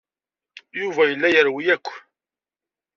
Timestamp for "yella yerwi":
1.09-1.63